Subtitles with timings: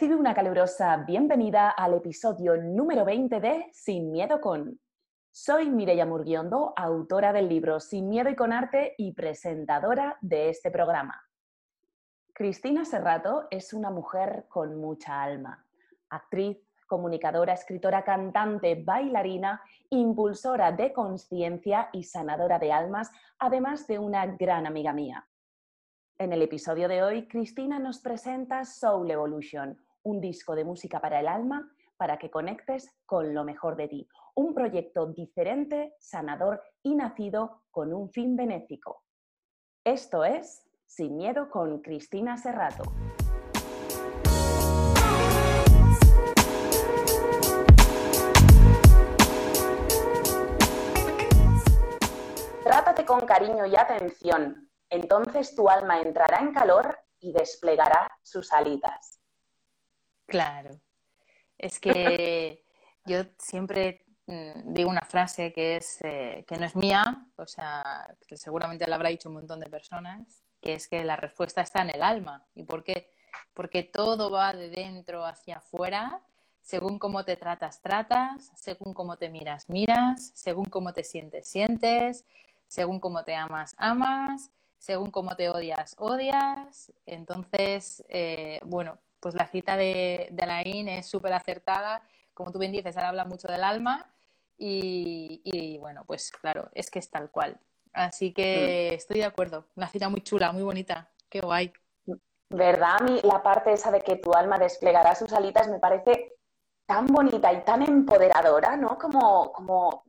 [0.00, 4.80] Recibe una calurosa bienvenida al episodio número 20 de Sin Miedo con.
[5.30, 10.70] Soy Mireya Murguiondo, autora del libro Sin Miedo y con Arte y presentadora de este
[10.70, 11.22] programa.
[12.32, 15.66] Cristina Serrato es una mujer con mucha alma,
[16.08, 24.24] actriz, comunicadora, escritora, cantante, bailarina, impulsora de conciencia y sanadora de almas, además de una
[24.24, 25.26] gran amiga mía.
[26.16, 31.20] En el episodio de hoy, Cristina nos presenta Soul Evolution, un disco de música para
[31.20, 34.08] el alma para que conectes con lo mejor de ti.
[34.34, 39.04] Un proyecto diferente, sanador y nacido con un fin benéfico.
[39.84, 42.84] Esto es Sin Miedo con Cristina Serrato.
[52.62, 59.19] Trátate con cariño y atención entonces tu alma entrará en calor y desplegará sus alitas.
[60.30, 60.80] Claro.
[61.58, 62.64] Es que
[63.04, 68.16] yo siempre mm, digo una frase que es eh, que no es mía, o sea,
[68.28, 71.82] que seguramente la habrá dicho un montón de personas, que es que la respuesta está
[71.82, 72.46] en el alma.
[72.54, 73.10] ¿Y por qué?
[73.54, 76.22] Porque todo va de dentro hacia afuera,
[76.62, 82.24] según cómo te tratas, tratas, según cómo te miras, miras, según cómo te sientes, sientes,
[82.68, 86.92] según cómo te amas, amas, según cómo te odias, odias.
[87.04, 92.02] Entonces, eh, bueno, pues la cita de, de Alain es súper acertada.
[92.34, 94.10] Como tú bien dices, ahora habla mucho del alma
[94.62, 97.58] y, bueno, pues claro, es que es tal cual.
[97.92, 98.94] Así que mm.
[98.94, 99.66] estoy de acuerdo.
[99.74, 101.10] Una cita muy chula, muy bonita.
[101.28, 101.72] Qué guay.
[102.50, 102.96] ¿Verdad?
[103.00, 106.34] A mí la parte esa de que tu alma desplegará sus alitas me parece
[106.84, 108.98] tan bonita y tan empoderadora, ¿no?
[108.98, 110.04] Como, como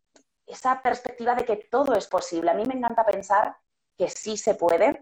[0.45, 2.51] esa perspectiva de que todo es posible.
[2.51, 3.55] A mí me encanta pensar
[3.97, 5.01] que sí se puede,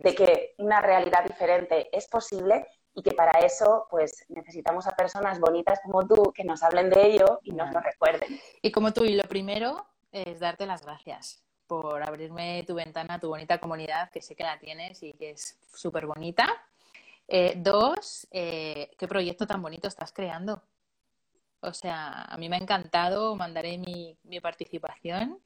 [0.00, 5.40] de que una realidad diferente es posible y que para eso pues necesitamos a personas
[5.40, 8.40] bonitas como tú que nos hablen de ello y nos lo recuerden.
[8.60, 13.28] Y como tú, y lo primero es darte las gracias por abrirme tu ventana, tu
[13.28, 16.46] bonita comunidad, que sé que la tienes y que es súper bonita.
[17.28, 20.62] Eh, dos, eh, qué proyecto tan bonito estás creando.
[21.60, 25.38] O sea, a mí me ha encantado, mandaré mi, mi participación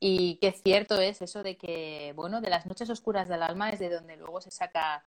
[0.00, 3.80] y qué cierto es eso de que, bueno, de las noches oscuras del alma es
[3.80, 5.04] de donde luego se saca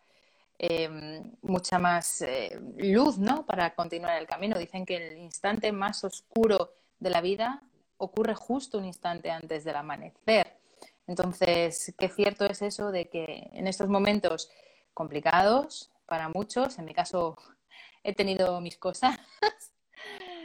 [0.63, 3.47] em, mucha más eh, luz, ¿no?
[3.47, 4.59] Para continuar el camino.
[4.59, 7.63] Dicen que el instante más oscuro de la vida
[7.97, 10.59] ocurre justo un instante antes del amanecer.
[11.07, 14.51] Entonces, qué cierto es eso de que en estos momentos
[14.93, 17.35] complicados para muchos, en mi caso
[18.03, 19.17] he tenido mis cosas,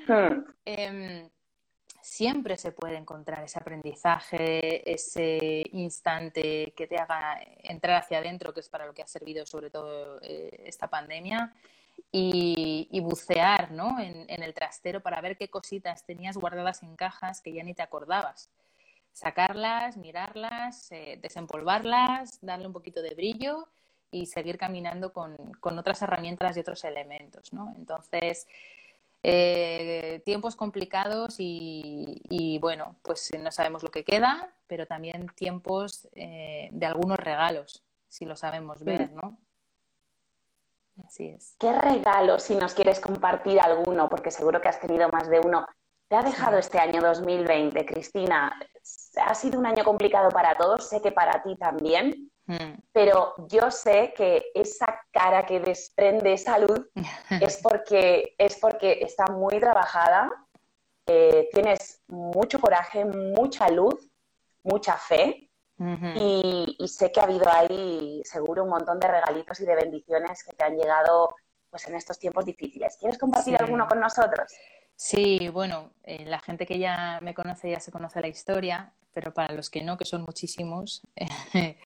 [0.09, 0.45] hmm.
[0.65, 1.29] em,
[2.07, 8.61] siempre se puede encontrar ese aprendizaje, ese instante que te haga entrar hacia adentro, que
[8.61, 11.53] es para lo que ha servido sobre todo eh, esta pandemia,
[12.13, 13.99] y, bucear ¿no?
[13.99, 17.83] en, el trastero para ver qué cositas tenías guardadas en cajas que ya ni te
[17.83, 18.51] acordabas.
[19.13, 23.69] Sacarlas, mirarlas, eh, desempolvarlas, darle un poquito de brillo
[24.13, 27.53] y seguir caminando con, con otras herramientas y otros elementos.
[27.53, 27.75] ¿no?
[27.77, 28.47] Entonces,
[29.29, 36.69] eh, tiempos complicados y, bueno, pues no sabemos lo que queda, pero también tiempos eh,
[36.71, 39.37] de algunos regalos, si lo sabemos ver, ¿no?
[41.05, 41.57] Así es.
[41.59, 45.67] ¿Qué regalo, si nos quieres compartir alguno, porque seguro que has tenido más de uno,
[46.07, 48.57] te ha dejado este año 2020, Cristina?
[49.17, 52.26] Ha sido un año complicado para todos, sé que para ti también.
[52.47, 52.81] Mm.
[52.93, 56.89] Pero yo sé que esa cara que desprende salud
[57.41, 60.31] es porque, es porque está muy trabajada,
[61.07, 64.11] eh, tienes mucho coraje, mucha luz,
[64.63, 65.43] mucha fe.
[65.79, 70.57] y, sé que ha habido ahí seguro un montón de regalitos y de bendiciones que
[70.57, 71.35] te han llegado
[71.69, 72.97] pues en estos tiempos difíciles.
[72.99, 74.51] ¿Quieres compartir alguno con nosotros?
[74.95, 79.35] Sí, bueno, eh, la gente que ya me conoce ya se conoce la historia, pero
[79.35, 81.03] para los que no, que son muchísimos,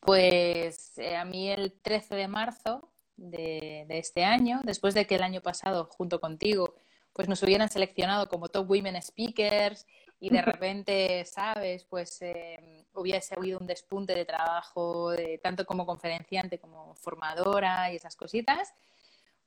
[0.00, 5.22] Pues eh, a mí el 13 de marzo de, este año, después de que el
[5.22, 6.74] año pasado, junto contigo,
[7.12, 9.86] pues nos hubieran seleccionado como Top Women Speakers
[10.18, 11.84] y de repente, ¿sabes?
[11.84, 17.96] Pues eh, hubiese habido un despunte de trabajo, de, tanto como conferenciante como formadora y
[17.96, 18.72] esas cositas,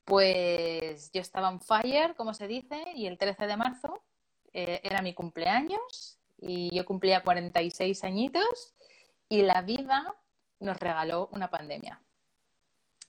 [0.05, 4.03] pues yo estaba on fire, como se dice, y el 13 de marzo
[4.53, 8.75] eh, era mi cumpleaños y yo cumplía 46 añitos
[9.29, 10.13] y la vida
[10.63, 12.01] nos regaló una pandemia.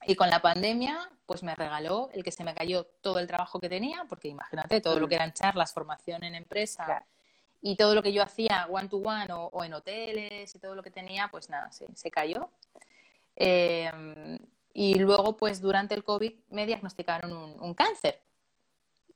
[0.07, 3.59] Y con la pandemia, pues me regaló el que se me cayó todo el trabajo
[3.59, 7.05] que tenía, porque imagínate, todo lo que eran charlas, formación en empresa
[7.61, 10.83] y todo lo que yo hacía one to one o, en hoteles y todo lo
[10.83, 12.49] que tenía, pues nada, se, se cayó.
[13.35, 14.37] Em,
[14.73, 18.21] Y luego, pues durante el COVID me diagnosticaron un, cáncer.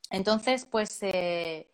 [0.09, 1.69] Entonces, pues eh,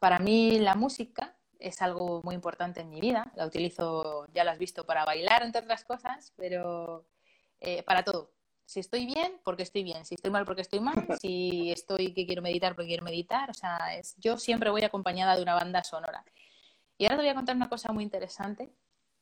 [0.00, 1.33] para mí la música
[1.64, 3.32] es algo muy importante en mi vida.
[3.34, 7.06] La utilizo, ya lo has visto, para bailar, entre otras cosas, pero
[7.60, 8.32] eh, para todo.
[8.66, 10.04] Si estoy bien, porque estoy bien.
[10.04, 10.94] Si estoy mal, porque estoy mal.
[11.20, 13.50] Si estoy que quiero meditar, porque quiero meditar.
[13.50, 16.24] O sea, es, yo siempre voy acompañada de una banda sonora.
[16.98, 18.72] Y ahora te voy a contar una cosa muy interesante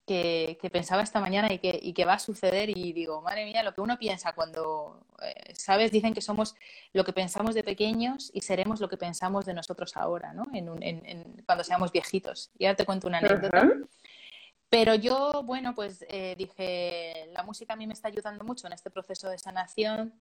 [0.06, 3.80] que, pensaba esta mañana y que, va a suceder y digo, madre mía, lo que
[3.80, 5.92] uno piensa cuando, eh, ¿sabes?
[5.92, 6.54] Dicen que somos
[6.92, 10.44] lo que pensamos de pequeños y seremos lo que pensamos de nosotros ahora, ¿no?
[10.52, 12.50] En, cuando seamos viejitos.
[12.58, 13.68] Y ahora te cuento una anécdota.
[14.68, 18.72] Pero yo, bueno, pues eh, dije, la música a mí me está ayudando mucho en
[18.72, 20.14] este proceso de sanación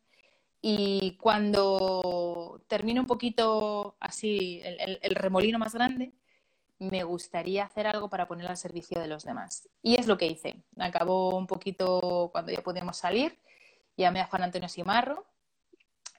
[0.60, 6.12] y cuando termine un poquito así el remolino más grande,
[6.80, 9.68] me gustaría hacer algo para ponerlo al servicio de los demás.
[9.82, 10.56] Y es lo que hice.
[10.78, 13.38] Acabó un poquito cuando ya pudimos salir,
[13.96, 15.26] llamé a Juan Antonio Simarro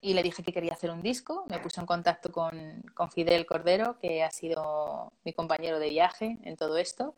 [0.02, 1.46] y le dije que quería hacer un disco.
[1.50, 6.56] Me puse en contacto con, Fidel Cordero, que ha sido mi compañero de viaje en
[6.56, 7.16] todo esto.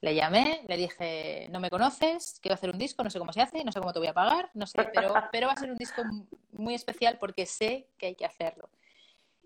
[0.00, 3.42] Le llamé, le dije, no me conoces, quiero hacer un disco, no sé cómo se
[3.42, 5.70] hace, no sé cómo te voy a pagar, no sé, pero, pero va a ser
[5.72, 6.02] un disco
[6.52, 8.70] muy especial porque sé que hay que hacerlo.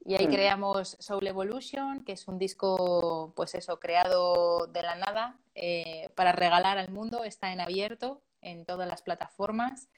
[0.04, 0.30] Y ahí mm.
[0.30, 6.32] creamos Soul Evolution, que es un disco, pues eso, creado de la nada eh, para
[6.32, 7.24] regalar al mundo.
[7.24, 9.88] Está en abierto en todas las plataformas.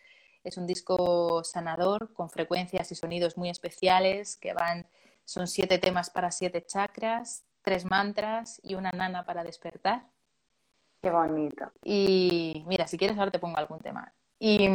[0.42, 4.86] Es un disco sanador con frecuencias y sonidos muy especiales que van,
[5.24, 10.06] son siete temas para siete chakras, tres mantras y una nana para despertar.
[11.00, 11.72] Qué bonito.
[11.82, 14.12] Y mira, si quieres ahora te pongo algún tema.
[14.38, 14.68] Y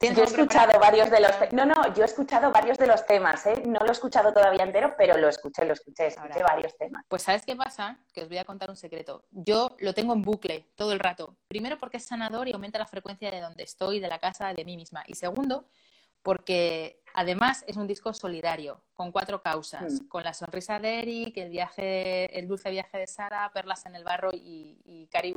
[0.00, 3.46] yo he escuchado varios de los no no yo he escuchado varios de los temas
[3.46, 3.62] ¿eh?
[3.66, 7.04] no lo he escuchado todavía entero pero lo escuché lo escuché escuché varios temas.
[7.08, 9.24] Pues sabes qué pasa que os voy a contar un secreto.
[9.30, 11.36] Yo lo tengo en bucle todo el rato.
[11.48, 14.64] Primero porque es sanador y aumenta la frecuencia de donde estoy de la casa de
[14.64, 15.04] mí misma.
[15.06, 15.66] Y segundo
[16.22, 20.02] porque además es un disco solidario con cuatro causas.
[20.02, 20.08] Mm.
[20.08, 24.04] con la sonrisa de Eric el viaje el dulce viaje de Sara perlas en el
[24.04, 25.34] barro y, y Cari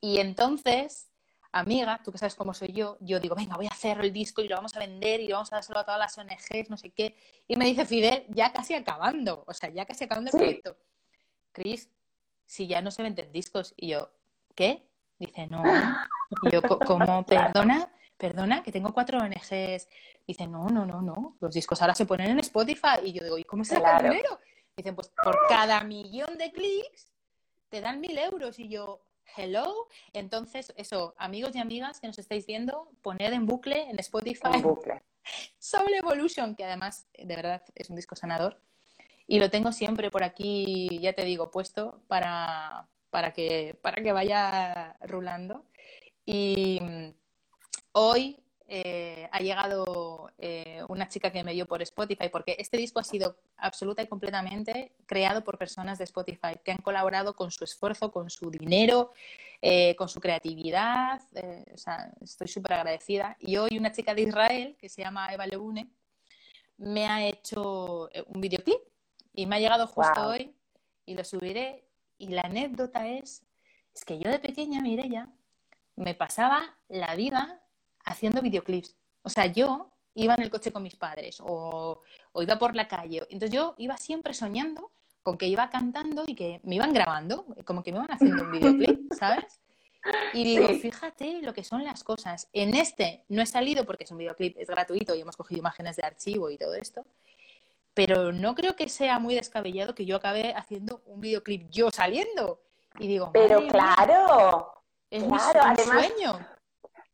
[0.00, 1.10] y entonces
[1.52, 4.40] amiga, tú que sabes cómo soy yo, yo digo, venga, voy a hacer el disco
[4.42, 6.76] y lo vamos a vender y lo vamos a dárselo a todas las ONGs, no
[6.76, 7.16] sé qué.
[7.48, 10.76] Y me dice Fidel, ya casi acabando, o sea, ya casi acabando el proyecto.
[11.52, 11.90] Cris,
[12.46, 13.74] si ya no se venden discos.
[13.76, 14.10] Y yo,
[14.54, 14.88] ¿qué?
[15.18, 15.62] Dice, no.
[16.42, 17.24] Y yo, ¿cómo?
[17.26, 19.88] Perdona, perdona, que tengo cuatro ONGs.
[20.26, 21.36] Dice, no, no, no, no.
[21.40, 22.98] Los discos ahora se ponen en Spotify.
[23.04, 24.06] Y yo digo, ¿y cómo se claro.
[24.06, 24.38] el dinero?
[24.76, 27.12] Dicen, pues por cada millón de clics
[27.68, 28.58] te dan mil euros.
[28.58, 29.00] Y yo,
[29.36, 29.88] hello.
[30.12, 34.50] Entonces, eso, amigos y amigas que nos estáis viendo, poned en bucle en Spotify.
[34.54, 35.02] En bucle.
[35.58, 38.60] Soul Evolution, que además, de verdad, es un disco sanador.
[39.26, 44.12] Y lo tengo siempre por aquí, ya te digo, puesto para, para, que, para que
[44.12, 45.64] vaya rulando.
[46.24, 47.10] Y mm,
[47.92, 48.39] hoy
[48.72, 53.04] eh, ha llegado eh, una chica que me dio por Spotify, porque este disco ha
[53.04, 58.12] sido absoluta y completamente creado por personas de Spotify que han colaborado con su esfuerzo,
[58.12, 59.10] con su dinero,
[59.60, 61.20] eh, con su creatividad.
[61.74, 63.36] o sea, estoy súper agradecida.
[63.40, 65.90] Y hoy una chica de Israel, que se llama Eva Leune,
[66.76, 68.80] me ha hecho un videoclip
[69.34, 70.54] y me ha llegado justo hoy
[71.06, 71.88] y lo subiré.
[72.18, 73.42] Y la anécdota es,
[73.92, 75.28] es que yo de pequeña, Mireya,
[75.96, 77.60] me pasaba la vida
[78.10, 78.96] haciendo videoclips.
[79.22, 82.02] O sea, yo iba en el coche con mis padres o,
[82.34, 83.22] iba por la calle.
[83.30, 84.90] Entonces yo iba siempre soñando
[85.22, 88.52] con que iba cantando y que me iban grabando, como que me iban haciendo un
[88.52, 89.60] videoclip, ¿sabes?
[90.32, 92.48] Y digo, fíjate lo que son las cosas.
[92.52, 95.96] En este no he salido porque es un videoclip, es gratuito y hemos cogido imágenes
[95.96, 97.04] de archivo y todo esto.
[97.92, 102.62] Pero no creo que sea muy descabellado que yo acabe haciendo un videoclip yo saliendo.
[102.98, 104.72] Y digo, pero claro,
[105.10, 106.46] es claro, mi, sueño.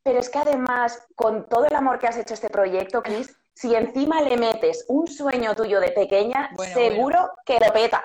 [0.06, 3.74] Pero es que además, con todo el amor que has hecho este proyecto, Chris, si
[3.74, 8.04] encima le metes un sueño tuyo de pequeña, seguro que lo peta.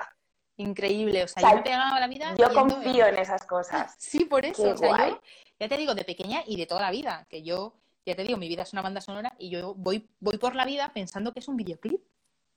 [0.58, 2.34] Increíble, o sea, yo me pegaba la vida.
[2.40, 3.20] Yo confío en...
[3.20, 3.94] esas cosas.
[4.00, 4.72] Sí, por eso.
[4.72, 5.22] O sea, yo,
[5.60, 8.40] ya te digo, de pequeña y de toda la vida, que yo, ya te digo,
[8.40, 11.42] mi vida es una banda sonora y yo voy, voy por la vida pensando que
[11.42, 12.02] es un videoclip.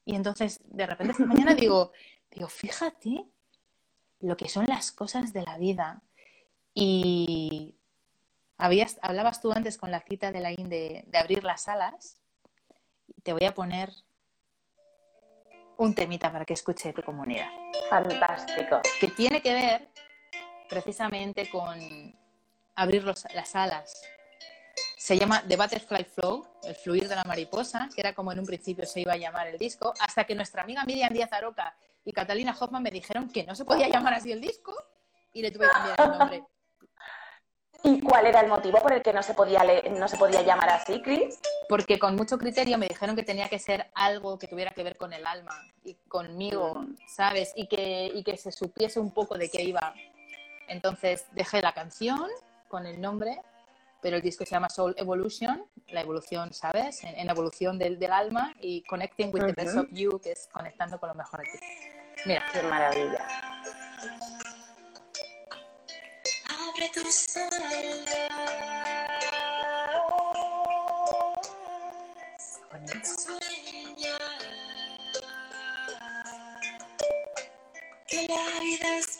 [0.06, 1.92] Y entonces, de repente, esta mañana digo,
[2.30, 3.26] digo, fíjate
[4.20, 6.00] lo que son las cosas de la vida.
[6.72, 7.74] Y
[8.56, 12.20] Habías, hablabas tú antes con la cita de la de, de abrir las alas.
[13.22, 13.90] Te voy a poner
[15.76, 17.48] un temita para que escuche tu comunidad.
[17.90, 18.80] Fantástico.
[19.00, 19.88] Que tiene que ver
[20.68, 21.78] precisamente con
[22.76, 24.02] abrir las alas.
[24.96, 28.46] Se llama The Butterfly Flow, el fluir de la mariposa, que era como en un
[28.46, 32.12] principio se iba a llamar el disco, hasta que nuestra amiga Miriam Díaz Aroca y
[32.12, 34.74] Catalina Hoffman me dijeron que no se podía llamar así el disco
[35.32, 36.44] y le tuve que cambiar el nombre.
[37.86, 40.70] ¿Y cuál era el motivo por el que no se podía, no se podía llamar
[40.70, 41.38] así, Chris?
[41.68, 44.96] Porque con mucho criterio me dijeron que tenía que ser algo que tuviera que ver
[44.96, 45.52] con el alma
[45.84, 46.86] y conmigo.
[47.06, 47.52] ¿sabes?
[47.54, 49.94] Y que, y que se supiese un poco de qué iba.
[50.66, 52.26] Entonces dejé la canción
[52.68, 53.38] con el nombre,
[54.00, 57.04] pero el disco se llama Soul Evolution, la evolución, ¿sabes?
[57.04, 60.48] En, la evolución del, del, alma y Connecting with the Best of You, que es
[60.50, 61.58] conectando con lo mejor de ti.
[62.24, 63.28] Mira, qué maravilla.
[73.04, 74.18] Sueña
[78.08, 79.18] que la vida es.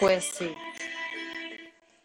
[0.00, 0.54] Pues sí.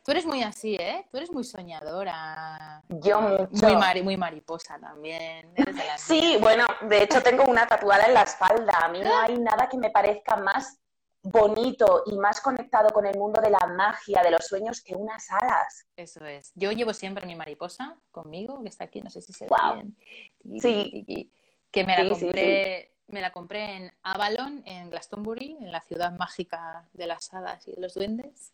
[0.07, 1.05] Tú eres muy así, ¿eh?
[1.11, 2.81] Tú eres muy soñadora.
[2.87, 3.67] Yo mucho.
[3.67, 5.53] Muy, muy mariposa también.
[5.97, 8.71] sí, bueno, de hecho tengo una tatuada en la espalda.
[8.83, 10.79] A mí no hay nada que me parezca más
[11.23, 15.29] bonito y más conectado con el mundo de la magia, de los sueños, que unas
[15.29, 15.85] alas.
[15.97, 16.53] Eso es.
[16.55, 20.61] Yo llevo siempre mi mariposa conmigo, que está aquí, no sé si se ve bien.
[20.61, 21.33] Sí.
[21.69, 22.93] Que me la compré...
[23.09, 27.71] Me la compré en Avalon, en Glastonbury, en la ciudad mágica de las hadas y
[27.71, 28.53] de los duendes.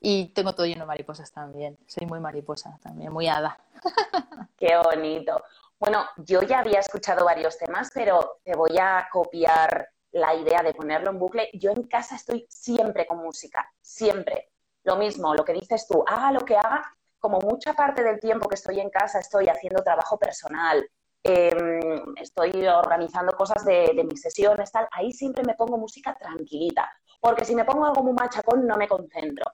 [0.00, 1.76] Y tengo todo lleno de mariposas también.
[1.86, 3.58] Soy muy mariposa también, muy hada.
[4.56, 5.42] Qué bonito.
[5.78, 10.74] Bueno, yo ya había escuchado varios temas, pero te voy a copiar la idea de
[10.74, 11.50] ponerlo en bucle.
[11.54, 14.50] Yo en casa estoy siempre con música, siempre.
[14.84, 16.82] Lo mismo, lo que dices tú, haga lo que haga,
[17.18, 20.88] como mucha parte del tiempo que estoy en casa estoy haciendo trabajo personal,
[21.22, 26.90] em, estoy organizando cosas de, de, mis sesiones, tal, ahí siempre me pongo música tranquilita
[27.20, 29.44] porque si me pongo algo muy machacón no me concentro.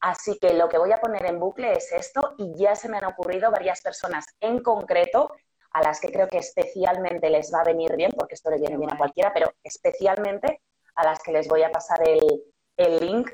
[0.00, 2.98] Así que lo que voy a poner en bucle es esto y ya se me
[2.98, 5.30] han ocurrido varias personas en concreto
[5.72, 8.76] a las que creo que especialmente les va a venir bien, porque esto le viene
[8.76, 10.60] bien a cualquiera, pero especialmente
[10.94, 13.30] a las que les voy a pasar el, link.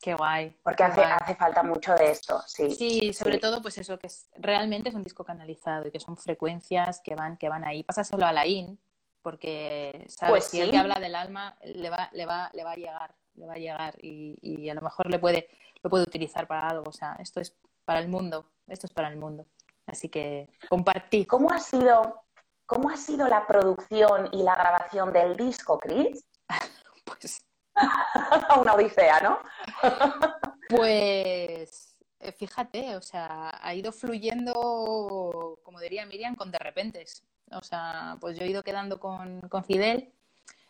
[0.00, 0.56] Qué guay.
[0.62, 2.70] Porque hace, hace falta mucho de esto, sí.
[2.70, 6.16] Sí, sobre todo pues eso, que es, realmente es un disco canalizado y que son
[6.16, 7.82] frecuencias que van, que van ahí.
[7.82, 8.78] Pasa solo a la IN,
[9.22, 12.72] porque sabes pues si él te habla del alma le va le va le va
[12.72, 15.48] a llegar le va a llegar y, a lo mejor le puede
[15.82, 16.84] lo puede utilizar para algo.
[16.88, 19.46] O sea esto es para el mundo esto es para el mundo.
[19.86, 21.24] Así que compartí.
[21.24, 22.24] Cómo ha sido
[22.66, 26.24] cómo ha sido la producción y la grabación del disco Chris
[27.04, 27.46] pues
[28.60, 29.38] una odisea no
[30.68, 31.88] pues
[32.20, 37.22] eh, fíjate, o sea, ha ido fluyendo, como diría Miriam, con de repentes.
[37.52, 40.12] O sea, pues yo he ido quedando con, con Fidel,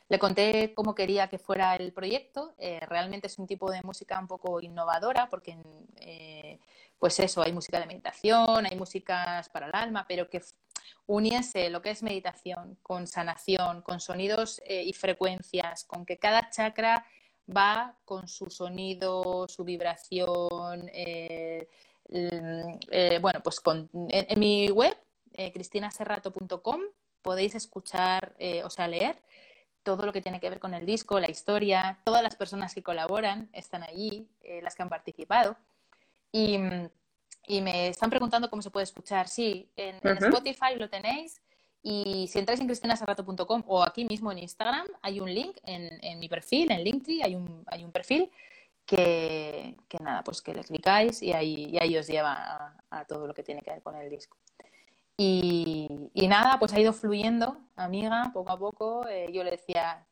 [0.09, 2.55] le conté cómo quería que fuera el proyecto.
[2.59, 5.59] Eh, realmente es un tipo de música un poco innovadora porque,
[5.97, 6.59] eh,
[6.99, 10.41] pues eso, hay música de meditación, hay músicas para el alma, pero que
[11.07, 16.49] uniese lo que es meditación con sanación, con sonidos eh, y frecuencias, con que cada
[16.51, 17.05] chakra
[17.55, 20.91] va con su sonido, su vibración.
[23.21, 23.61] bueno, pues
[24.09, 24.97] en mi web
[25.39, 26.81] eh, cristinaserrato.com
[27.23, 29.23] podéis escuchar, eh, o sea, leer
[29.85, 32.83] todo lo que tiene que ver con el disco, la historia, todas las personas que
[32.83, 35.57] colaboran están allí, eh, las que han participado.
[36.33, 36.59] Y,
[37.63, 39.29] me están preguntando cómo se puede escuchar.
[39.29, 41.41] Sí, en, Spotify lo tenéis.
[41.83, 46.29] Y si entráis en cristinaserrato.com o aquí mismo en Instagram, hay un link en, mi
[46.29, 48.31] perfil, en Linktree, hay un, hay un perfil
[48.85, 53.45] que, nada, pues que le clicáis y ahí, ahí os lleva a, todo lo que
[53.45, 54.37] tiene que ver con el disco.
[55.21, 59.09] Y, nada, pues ha ido fluyendo, amiga, poco a poco.
[59.09, 60.07] Eh, yo le decía,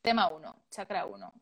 [0.00, 1.34] tema uno, chakra uno,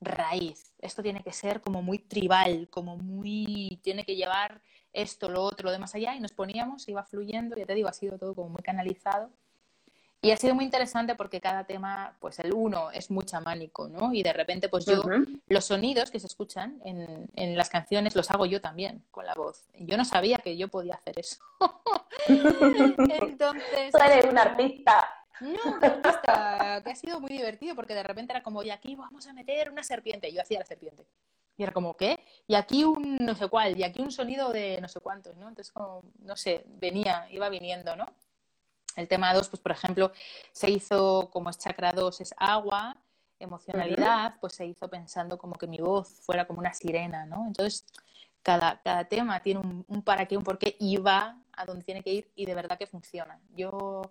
[0.00, 0.72] raíz.
[0.78, 3.80] Esto tiene que ser como muy tribal, como muy.
[3.82, 4.62] tiene que llevar
[4.92, 6.14] esto, lo otro, lo demás allá.
[6.14, 9.32] Y nos poníamos, iba fluyendo, ya te digo, ha sido todo como muy canalizado.
[10.24, 14.14] Y ha sido muy interesante porque cada tema, pues el uno es muy chamánico, ¿no?
[14.14, 15.02] Y de repente, pues yo,
[15.48, 19.34] los sonidos que se escuchan en, en, las canciones los hago yo también con la
[19.34, 19.64] voz.
[19.80, 21.42] Yo no sabía que yo podía hacer eso.
[22.28, 23.90] Entonces.
[23.90, 25.08] Tú eres un artista.
[25.40, 28.94] No, un artista, que ha sido muy divertido porque de repente era como, y aquí
[28.94, 30.28] vamos a meter una serpiente.
[30.28, 31.04] Y yo hacía la serpiente.
[31.56, 32.20] Y era como, ¿qué?
[32.46, 35.48] Y aquí un no sé cuál, y aquí un sonido de no sé cuántos, ¿no?
[35.48, 38.06] Entonces, como, no sé, venía, iba viniendo, ¿no?
[38.96, 40.12] El tema 2, pues por ejemplo,
[40.52, 42.96] se hizo como es chakra 2 es agua,
[43.38, 47.46] emocionalidad, pues se hizo pensando como que mi voz fuera como una sirena, ¿no?
[47.46, 47.84] Entonces,
[48.42, 52.02] cada, cada tema tiene un, para qué, un por qué y va a donde tiene
[52.02, 53.38] que ir y de verdad que funciona.
[53.54, 54.02] Yo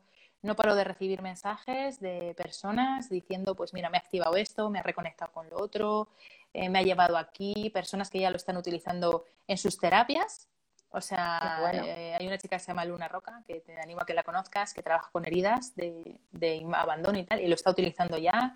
[0.41, 4.79] no paro de recibir mensajes de personas diciendo, pues mira, me ha activado esto, me
[4.79, 6.09] ha reconectado con lo otro,
[6.53, 10.47] eh, me ha llevado aquí, personas que ya lo están utilizando en sus terapias
[10.93, 14.05] O sea, eh, hay una chica que se llama Luna Roca, que te animo a
[14.05, 17.71] que la conozcas, que trabaja con heridas de, de abandono y tal, y lo está
[17.71, 18.55] utilizando ya.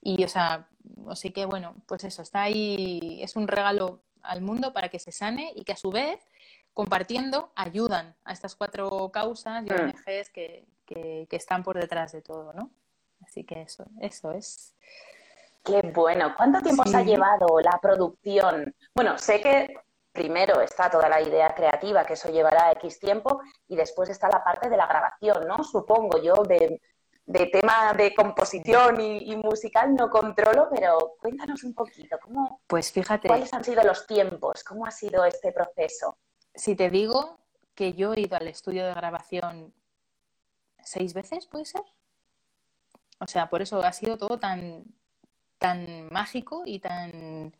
[0.00, 0.68] Y, o sea,
[1.08, 5.10] así que bueno, pues eso, está ahí, es un regalo al mundo para que se
[5.10, 6.20] sane y que a su vez,
[6.72, 9.74] compartiendo, ayudan a estas cuatro causas y mm.
[9.74, 12.70] ONGs que, que, están por detrás de todo, ¿no?
[13.26, 14.74] Así que eso, eso es.
[15.64, 16.34] Qué bueno.
[16.36, 18.74] ¿Cuánto tiempo se ha llevado la producción?
[18.94, 19.74] Bueno, sé que
[20.14, 24.44] primero está toda la idea creativa, que eso llevará X tiempo, y después está la
[24.44, 25.64] parte de la grabación, ¿no?
[25.64, 26.80] Supongo yo, de,
[27.50, 33.52] tema de composición y, musical no controlo, pero cuéntanos un poquito, ¿cómo, pues fíjate, ¿cuáles
[33.52, 34.62] han sido los tiempos?
[34.62, 36.16] ¿Cómo ha sido este proceso?
[36.54, 37.40] Si te digo
[37.74, 39.74] que yo he ido al estudio de grabación
[40.80, 41.82] seis veces, ¿puede ser?
[43.18, 44.84] O sea, por eso ha sido todo tan,
[45.58, 47.56] tan mágico y tan...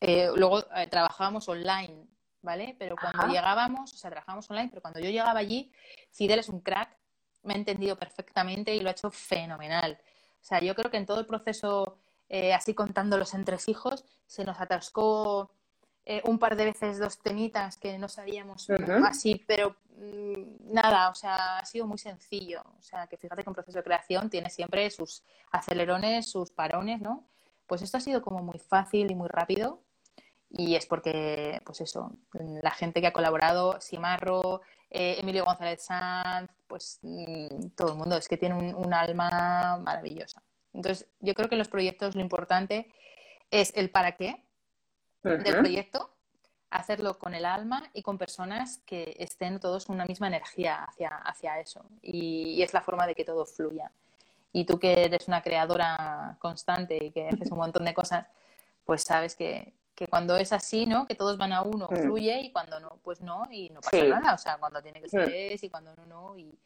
[0.00, 2.06] Eh, luego eh, trabajábamos online,
[2.42, 2.76] ¿vale?
[2.78, 5.72] Pero cuando llegábamos, o sea, trabajábamos online, pero cuando yo llegaba allí,
[6.10, 6.96] Fidel es un crack,
[7.42, 9.98] me ha entendido perfectamente y lo ha hecho fenomenal.
[10.40, 11.98] O sea, yo creo que en todo el proceso,
[12.28, 15.50] eh, así contando los entresijos, se nos atascó
[16.08, 18.70] eh, un par de veces dos temitas que no sabíamos
[19.04, 22.62] así, pero mm, nada, o sea, ha sido muy sencillo.
[22.78, 27.00] O sea, que fíjate que un proceso de creación tiene siempre sus acelerones, sus parones,
[27.00, 27.26] ¿no?
[27.66, 29.82] Pues esto ha sido como muy fácil y muy rápido.
[30.50, 36.50] Y es porque, pues eso, la gente que ha colaborado, Simarro, eh, Emilio González Sanz,
[36.66, 40.42] pues mm, todo el mundo, es que tiene un, alma maravillosa.
[40.72, 42.92] Entonces, yo creo que en los proyectos lo importante
[43.50, 44.42] es el para qué,
[45.22, 46.16] del proyecto,
[46.70, 51.08] hacerlo con el alma y con personas que estén todos con una misma energía hacia,
[51.08, 51.84] hacia eso.
[52.02, 53.90] Y, es la forma de que todo fluya.
[54.52, 58.26] Y tú que eres una creadora constante y que haces un montón de cosas,
[58.84, 61.06] pues sabes que, que cuando es así, ¿no?
[61.06, 61.96] Que todos van a uno, mm.
[61.96, 64.34] fluye y cuando no, pues no, y no pasa nada.
[64.34, 65.32] O sea, cuando tiene que ser mm.
[65.32, 66.56] es y cuando no, no, y,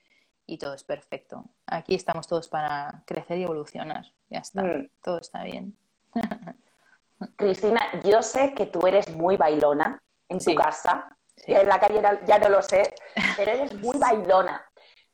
[0.46, 1.44] y, todo es perfecto.
[1.66, 4.04] Aquí estamos todos para crecer y evolucionar.
[4.28, 4.90] Ya está, mm.
[5.02, 5.76] todo está bien.
[7.36, 11.16] Cristina, yo sé que tú eres muy bailona en tu casa.
[11.46, 12.94] En la calle ya no lo sé,
[13.36, 14.62] pero eres muy bailona.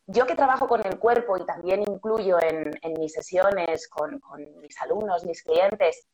[0.07, 4.21] Yo que trabajo con el cuerpo y también incluyo en, mis sesiones con,
[4.61, 6.07] mis alumnos, mis clientes,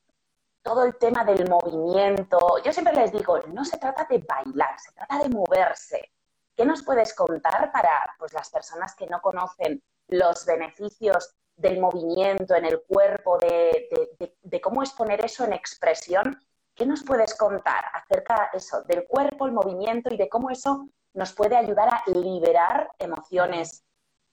[0.62, 2.38] todo el tema del movimiento.
[2.64, 6.12] Yo siempre les digo, no se trata de bailar, se trata de moverse.
[6.56, 12.54] ¿Qué nos puedes contar para pues, las personas que no conocen los beneficios del movimiento
[12.54, 16.40] en el cuerpo, de, cómo es poner eso en expresión.
[16.74, 21.32] ¿Qué nos puedes contar acerca eso, del cuerpo, el movimiento y de cómo eso nos
[21.34, 23.84] puede ayudar a liberar emociones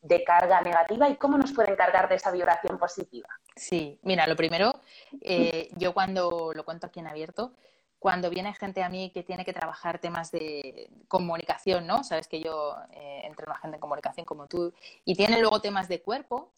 [0.01, 3.27] de carga negativa y cómo nos pueden cargar de esa vibración positiva?
[3.55, 4.79] Sí, mira, lo primero,
[5.21, 7.53] eh, yo cuando lo cuento aquí en abierto,
[7.99, 12.03] cuando viene gente a mí que tiene que trabajar temas de comunicación, ¿no?
[12.03, 15.89] Sabes que yo eh, entreno a gente en comunicación como tú, y tiene luego temas
[15.89, 16.53] de cuerpo,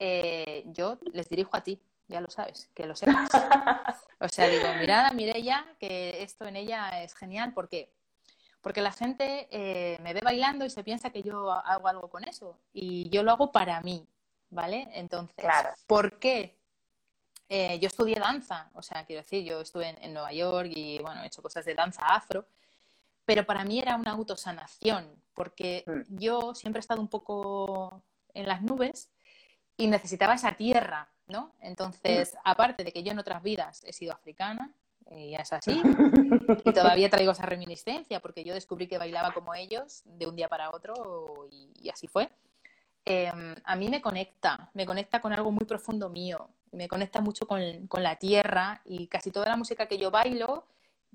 [0.00, 3.30] eh, yo les dirijo a ti, ya lo sabes, que lo sepas.
[4.22, 7.90] O sea, digo, mirada, Mirella, que esto en ella es genial, ¿por qué?
[8.60, 12.24] Porque la gente eh, me ve bailando y se piensa que yo hago algo con
[12.24, 14.06] eso, y yo lo hago para mí,
[14.50, 14.88] ¿vale?
[14.92, 15.46] Entonces,
[15.86, 16.58] ¿por qué?
[17.48, 21.22] Eh, yo estudié danza, o sea, quiero decir, yo estuve en, Nueva York y, bueno,
[21.22, 22.46] he hecho cosas de danza afro,
[23.24, 26.16] pero para mí era una autosanación, porque mm.
[26.16, 29.10] yo siempre he estado un poco en las nubes
[29.76, 31.54] y necesitaba esa tierra, ¿no?
[31.60, 34.72] Entonces, aparte de que yo en otras vidas he sido africana,
[35.10, 35.82] y es así,
[36.64, 40.48] y todavía traigo esa reminiscencia porque yo descubrí que bailaba como ellos de un día
[40.48, 42.30] para otro y, así fue.
[43.04, 47.46] Em, a mí me conecta, me conecta con algo muy profundo mío, me conecta mucho
[47.46, 50.66] con, con, la tierra y casi toda la música que yo bailo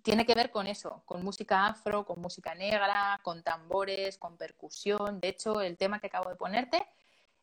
[0.04, 5.20] tiene que ver con eso, con música afro, con música negra, con tambores, con percusión.
[5.20, 6.86] De hecho, el tema que acabo de ponerte,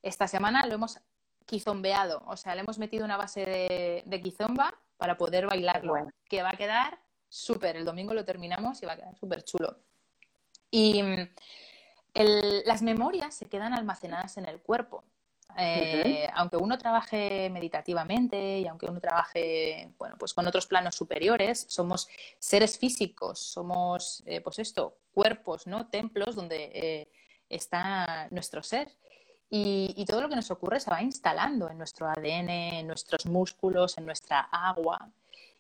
[0.03, 0.99] esta semana lo hemos
[1.47, 5.95] quizombeado, o sea, le hemos metido una base de, de quizomba para poder bailarlo,
[6.29, 6.97] que va a quedar
[7.29, 7.75] súper.
[7.75, 9.81] El domingo lo terminamos y va a quedar súper chulo.
[10.71, 11.29] Y mm,
[12.67, 15.03] las memorias se quedan almacenadas en el cuerpo.
[15.59, 21.67] Eh, aunque uno trabaje meditativamente y aunque uno trabaje bueno, pues con otros planos superiores,
[21.69, 25.89] somos seres físicos, somos eh, pues esto, cuerpos, ¿no?
[25.89, 27.09] templos donde eh,
[27.49, 28.97] está nuestro ser.
[29.55, 33.99] Y, todo lo que nos ocurre se va instalando en nuestro ADN, en nuestros músculos,
[33.99, 35.11] en nuestra agua.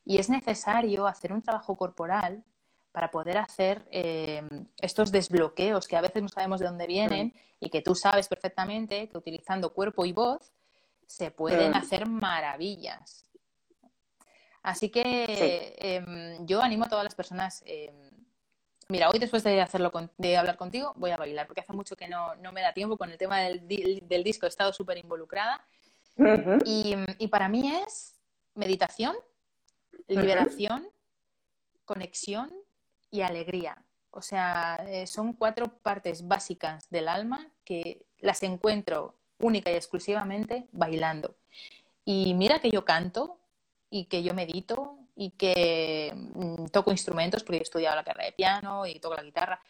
[0.06, 2.42] Y es necesario hacer un trabajo corporal
[2.90, 4.42] para poder hacer eh,
[4.78, 9.10] estos desbloqueos que a veces no sabemos de dónde vienen y que tú sabes perfectamente
[9.10, 10.52] que utilizando cuerpo y voz
[11.06, 13.26] se pueden hacer maravillas.
[14.62, 18.11] Así que em, yo animo a todas las personas em,
[18.88, 22.08] mira, hoy después de hacerlo de hablar contigo, voy a bailar, porque hace mucho que
[22.08, 23.66] no, me da tiempo con el tema del,
[24.24, 25.64] disco, he estado súper involucrada.
[26.64, 28.14] y, para mí es
[28.54, 29.16] meditación,
[30.08, 30.88] liberación,
[31.84, 32.52] conexión
[33.10, 33.82] y alegría.
[34.10, 40.66] O sea, eh, son cuatro partes básicas del alma que las encuentro única y exclusivamente
[40.72, 41.34] bailando.
[42.04, 43.38] Y mira que yo canto
[43.90, 48.32] y que yo medito y que mm, toco instrumentos porque he estudiado la carrera de
[48.32, 49.60] piano y toco la guitarra.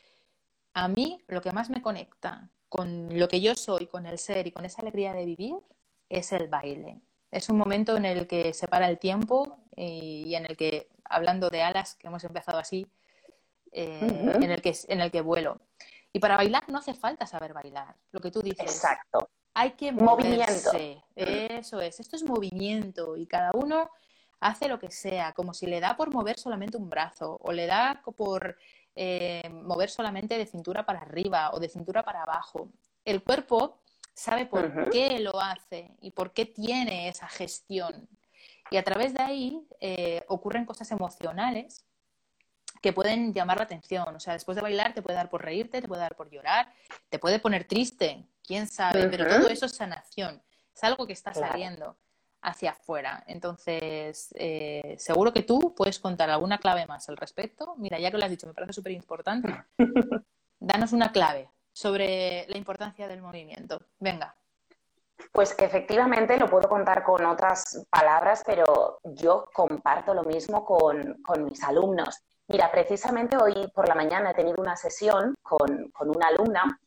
[0.72, 4.46] A mí lo que más me conecta con lo que yo soy, con el ser
[4.46, 5.54] y con esa alegría de vivir
[6.08, 7.02] es el baile.
[7.30, 11.50] Es un momento en el que se para el tiempo y en el que, hablando
[11.50, 12.86] de alas, que hemos empezado así,
[13.72, 14.00] eh,
[14.34, 15.60] en, el que, en el que vuelo.
[16.12, 18.64] Y para bailar no hace falta saber bailar, lo que tú dices.
[18.64, 19.30] Exacto.
[19.54, 21.02] Hay que moverse.
[21.14, 22.00] Eso es.
[22.00, 23.90] Esto es movimiento y cada uno
[24.42, 27.66] hace lo que sea, como si le da por mover solamente un brazo o le
[27.66, 28.56] da por
[28.96, 32.68] eh, mover solamente de cintura para arriba o de cintura para abajo.
[33.04, 33.80] El cuerpo
[34.14, 38.08] sabe por qué lo hace y por qué tiene esa gestión.
[38.70, 41.84] Y a través de ahí eh, ocurren cosas emocionales
[42.82, 44.14] que pueden llamar la atención.
[44.14, 46.72] O sea, después de bailar te puede dar por reírte, te puede dar por llorar,
[47.08, 50.42] te puede poner triste, quién sabe, pero todo eso es sanación.
[50.74, 51.96] Es algo que está saliendo
[52.42, 53.22] hacia afuera.
[53.26, 57.74] Entonces, eh, seguro que tú puedes contar alguna clave más al respecto.
[57.78, 59.64] Mira, ya que lo has dicho, me parece súper importante.
[60.60, 63.80] Danos una clave sobre la importancia del movimiento.
[63.98, 64.36] Venga.
[65.30, 71.16] Pues que efectivamente lo puedo contar con otras palabras, pero yo comparto lo mismo con,
[71.44, 72.22] mis alumnos.
[72.48, 76.78] Mira, precisamente hoy por la mañana he tenido una sesión con, una alumna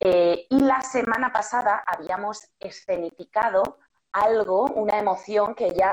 [0.00, 3.78] eh, y la semana pasada habíamos escenificado
[4.16, 5.92] algo, una emoción que ya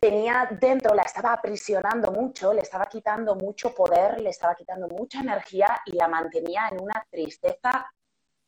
[0.00, 5.20] tenía dentro, la estaba aprisionando mucho, le estaba quitando mucho poder, le estaba quitando mucha
[5.20, 7.88] energía y la mantenía en una tristeza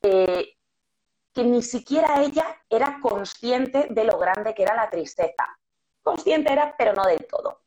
[0.03, 0.57] eh,
[1.33, 5.47] que ni siquiera ella era consciente de lo grande que era la tristeza.
[6.03, 7.63] Consciente era, pero no del todo.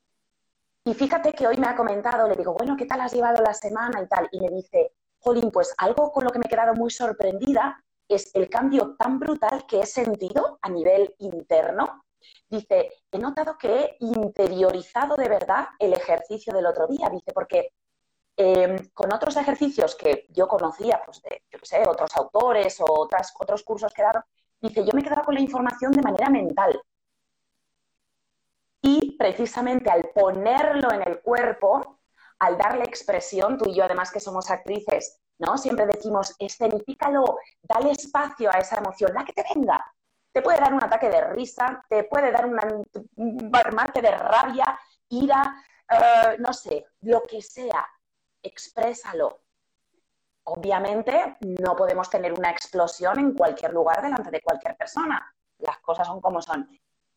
[0.84, 3.54] Y fíjate que hoy me ha comentado, le digo, bueno, ¿qué tal has llevado la
[3.54, 4.28] semana y tal?
[4.32, 8.34] Y me dice, Jolín, pues algo con lo que me he quedado muy sorprendida es
[8.36, 12.04] el cambio tan brutal que he sentido a nivel interno.
[12.50, 17.10] Dice, he notado que he interiorizado de verdad el ejercicio del otro día.
[17.10, 17.74] Dice, porque
[18.38, 23.34] em, con otros ejercicios que yo conocía, pues de, yo sé, otros autores o otras,
[23.40, 24.24] otros cursos que dado,
[24.62, 26.80] dice, yo me quedaba con la información de manera mental.
[28.82, 32.00] Y precisamente al ponerlo en el cuerpo,
[32.40, 35.58] al darle expresión, tú y yo además que somos actrices, ¿no?
[35.58, 39.84] Siempre decimos, escenifícalo, dale espacio a esa emoción, la que te venga.
[40.32, 42.60] Te puede dar un ataque de risa, te puede dar un
[43.54, 47.88] armarte de rabia, ira, eh, no sé, lo que sea,
[48.42, 49.42] exprésalo.
[50.44, 55.34] Obviamente no podemos tener una explosión en cualquier lugar delante de cualquier persona.
[55.60, 56.70] Las cosas son como son.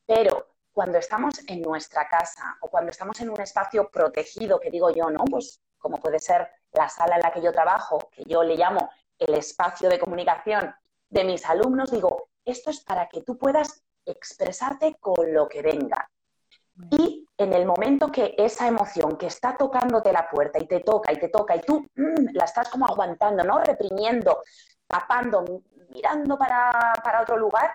[0.06, 4.90] Pero cuando estamos en nuestra casa o cuando estamos en un espacio protegido, que digo
[4.90, 5.24] yo, ¿no?
[5.24, 8.90] Pues como puede ser la sala en la que yo trabajo, que yo le llamo
[9.18, 10.74] el espacio de comunicación
[11.08, 16.10] de mis alumnos, digo, esto es para que tú puedas expresarte con lo que venga.
[16.90, 21.12] Y en el momento que esa emoción que está tocándote la puerta y te toca
[21.12, 23.58] y te toca y tú mm, la estás como aguantando, ¿no?
[23.58, 24.42] Reprimiendo,
[24.86, 25.44] tapando,
[25.90, 27.74] mirando para, para otro lugar,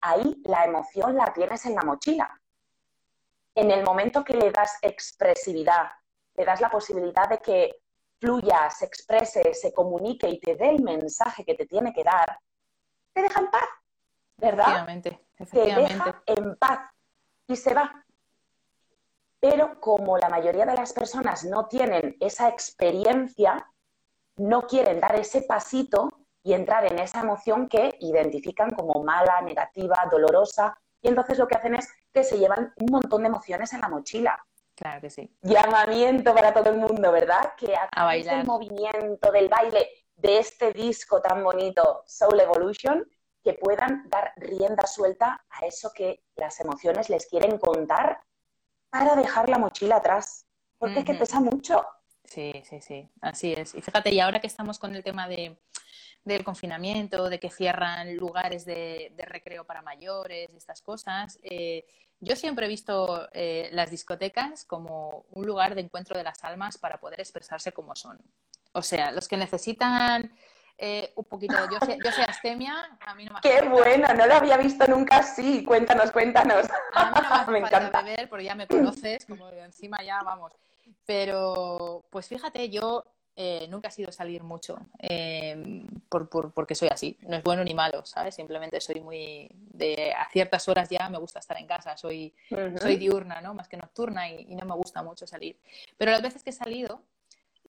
[0.00, 2.40] ahí la emoción la tienes en la mochila.
[3.54, 5.90] En el momento que le das expresividad,
[6.34, 7.82] le das la posibilidad de que
[8.20, 12.38] fluya, se exprese, se comunique y te dé el mensaje que te tiene que dar,
[13.12, 13.68] te deja en paz,
[14.36, 14.66] ¿verdad?
[14.66, 15.94] Efectivamente, efectivamente.
[15.94, 16.90] Te deja en paz
[17.46, 18.04] y se va.
[19.40, 23.66] Pero como la mayoría de las personas no tienen esa experiencia,
[24.36, 26.10] no quieren dar ese pasito
[26.42, 31.56] y entrar en esa emoción que identifican como mala, negativa, dolorosa, y entonces lo que
[31.56, 34.46] hacen es que se llevan un montón de emociones en la mochila.
[34.80, 35.30] Claro que sí.
[35.42, 37.52] Llamamiento para todo el mundo, ¿verdad?
[37.54, 43.06] Que a, través del movimiento, del baile, de este disco tan bonito, Soul Evolution,
[43.44, 48.22] que puedan dar rienda suelta a eso que las emociones les quieren contar
[48.88, 50.46] para dejar la mochila atrás.
[50.78, 51.84] Porque es que pesa mucho.
[52.24, 53.74] Sí, sí, sí, así es.
[53.74, 55.60] Y fíjate, y ahora que estamos con el tema de,
[56.24, 61.84] del confinamiento, de que cierran lugares de, recreo para mayores estas cosas, eh,
[62.20, 66.78] yo siempre he visto eh, las discotecas como un lugar de encuentro de las almas
[66.78, 68.18] para poder expresarse como son.
[68.72, 70.32] O sea, los que necesitan
[70.76, 74.26] eh, un poquito, yo sé, yo sé astemia, a mí no me Qué bueno, no
[74.26, 75.64] lo había visto nunca así.
[75.64, 76.66] Cuéntanos, cuéntanos.
[76.94, 80.52] A mí no me, me encanta beber, porque ya me conoces, como encima ya, vamos.
[81.06, 83.04] Pero, pues fíjate, yo
[83.36, 87.16] eh, nunca ha sido salir mucho, eh, por, porque soy así.
[87.22, 88.34] No es bueno ni malo, ¿sabes?
[88.34, 89.50] Simplemente soy muy...
[89.52, 92.34] De, a ciertas horas ya me gusta estar en casa, soy,
[92.78, 93.54] soy diurna, ¿no?
[93.54, 95.58] Más que nocturna y, no me gusta mucho salir.
[95.96, 97.02] Pero las veces que he salido,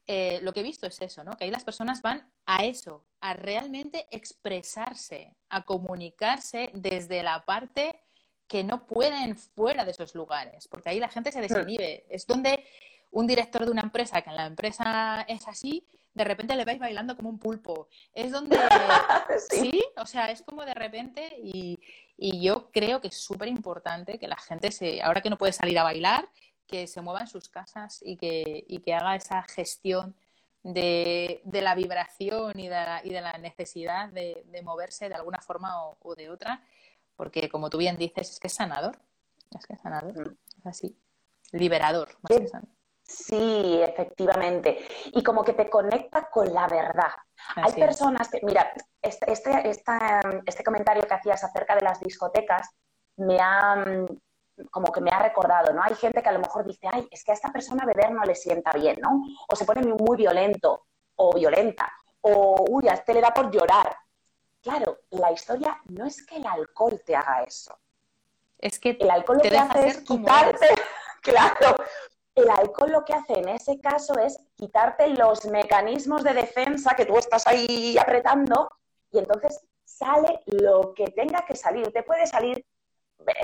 [0.07, 1.37] eh, lo que he visto es eso, ¿no?
[1.37, 8.01] Que ahí las personas van a eso, a realmente expresarse, a comunicarse desde la parte
[8.47, 12.05] que no pueden fuera de esos lugares, porque ahí la gente se desinhibe.
[12.09, 12.65] Es donde
[13.11, 16.79] un director de una empresa, que en la empresa es así, de repente le vais
[16.79, 17.87] bailando como un pulpo.
[18.13, 18.57] Es donde...
[19.49, 19.81] sí.
[19.97, 21.79] o sea, es como de repente y,
[22.17, 25.79] yo creo que es súper importante que la gente se, ahora que no puede salir
[25.79, 26.29] a bailar,
[26.67, 30.15] que se mueva en sus casas y que, que haga esa gestión
[30.61, 35.71] de, la vibración y de la, y de la necesidad de, moverse de alguna forma
[35.99, 36.63] o, de otra,
[37.15, 38.99] porque como tú bien dices, es que es sanador.
[39.57, 40.37] Es que es sanador.
[40.59, 40.95] Es así.
[41.51, 42.80] Liberador, más que sanador.
[43.03, 44.85] Sí, efectivamente.
[45.13, 47.11] Y como que te conecta con la verdad.
[47.55, 49.69] Hay personas que, mira, este, este,
[50.45, 52.69] este, comentario que hacías acerca de las discotecas
[53.17, 53.83] me ha,
[54.69, 55.83] como que me ha recordado, ¿no?
[55.83, 58.23] Hay gente que a lo mejor dice, ay, es que a esta persona beber no
[58.23, 59.23] le sienta bien, ¿no?
[59.49, 60.85] O se pone muy violento
[61.15, 63.95] o violenta, o, uy, a este le da por llorar.
[64.61, 67.77] Claro, la historia no es que el alcohol te haga eso.
[68.59, 70.67] Es que el alcohol lo que hace es quitarte,
[71.21, 71.75] claro,
[72.35, 77.05] el alcohol lo que hace en ese caso es quitarte los mecanismos de defensa que
[77.05, 78.69] tú estás ahí apretando
[79.11, 81.91] y entonces sale lo que tenga que salir.
[81.91, 82.65] Te puede salir,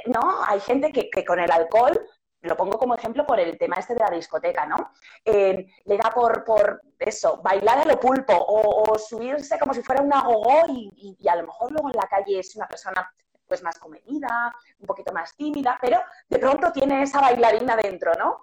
[0.06, 0.44] ¿no?
[0.48, 2.00] Hay gente que, con el alcohol,
[2.42, 4.92] lo pongo como ejemplo por el tema este de la discoteca, ¿no?
[5.26, 10.02] Eh, le da por, por eso, bailar a lo pulpo o, subirse como si fuera
[10.02, 13.12] una gogó y, y a lo mejor luego en la calle es una persona
[13.48, 18.40] pues más comedida, un poquito más tímida, pero de pronto tiene esa bailarina dentro, ¿no?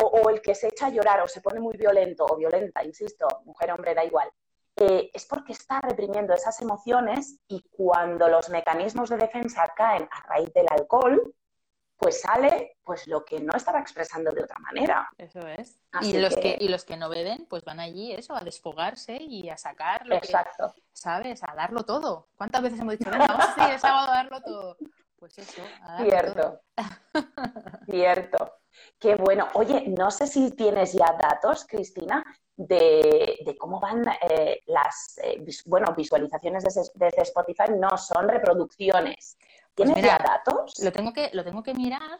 [0.00, 3.26] O, el que se echa a llorar o se pone muy violento o violenta, insisto,
[3.44, 4.30] mujer, hombre, da igual.
[4.76, 10.26] Eh, es porque está reprimiendo esas emociones y cuando los mecanismos de defensa caen a
[10.26, 11.34] raíz del alcohol,
[11.96, 15.08] pues sale pues lo que no estaba expresando de otra manera.
[15.16, 15.78] Eso es.
[16.02, 16.56] y los que...
[16.58, 20.16] y los que no beben, pues van allí eso, a desfogarse y a sacar lo
[20.16, 20.74] Exacto.
[20.92, 21.42] ¿sabes?
[21.44, 22.28] A darlo todo.
[22.36, 24.76] ¿Cuántas veces hemos dicho, venga, vamos a el sábado a darlo todo?
[25.16, 26.60] Pues eso, a darlo Cierto.
[27.86, 28.63] Cierto.
[28.98, 29.48] Qué bueno.
[29.54, 32.24] Oye, no sé si tienes ya datos, Cristina,
[32.56, 39.36] de, cómo van eh, las eh, bueno, visualizaciones desde, Spotify, no son reproducciones.
[39.74, 40.74] Pues ¿Tienes ya datos?
[40.82, 42.18] Lo tengo que, lo tengo que mirar,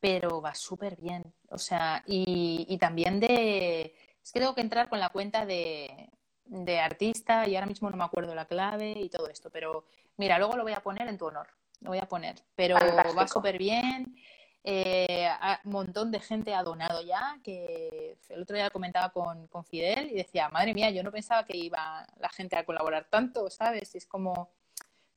[0.00, 1.34] pero va súper bien.
[1.50, 3.94] O sea, y, también de.
[4.22, 6.08] Es que tengo que entrar con la cuenta de,
[6.46, 9.84] de artista y ahora mismo no me acuerdo la clave y todo esto, pero
[10.16, 11.48] mira, luego lo voy a poner en tu honor.
[11.80, 14.16] Lo voy a poner, pero va súper bien.
[14.66, 15.28] Eh,
[15.64, 20.10] un montón de gente ha donado ya, que el otro día comentaba con, con, Fidel
[20.10, 23.94] y decía, madre mía, yo no pensaba que iba la gente a colaborar tanto, ¿sabes?
[23.94, 24.48] Es como,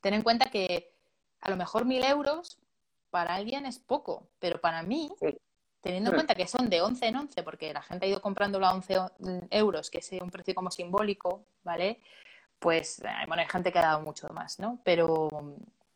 [0.01, 0.91] ten en cuenta que
[1.39, 2.57] a lo mejor mil euros
[3.09, 5.09] para alguien es poco, pero para mí,
[5.79, 8.65] teniendo en cuenta que son de 11 en 11, porque la gente ha ido comprándolo
[8.65, 8.97] a 11
[9.51, 12.01] euros, que es un precio como simbólico, ¿vale?
[12.59, 14.81] Pues, eh, bueno, hay gente que ha dado mucho más, ¿no?
[14.83, 15.29] Pero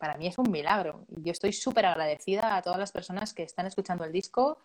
[0.02, 1.06] para mí es un milagro.
[1.16, 4.58] Y yo estoy súper agradecida a todas las personas que están escuchando el disco.